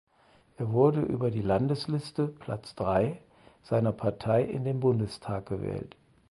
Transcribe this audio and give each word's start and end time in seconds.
Er 0.57 0.71
wurde 0.71 1.01
über 1.01 1.29
die 1.29 1.43
Landesliste 1.43 2.25
(Platz 2.27 2.73
drei) 2.73 3.21
seiner 3.61 3.91
Partei 3.91 4.41
in 4.41 4.63
den 4.63 4.79
Bundestag 4.79 5.45
gewählt. 5.45 5.95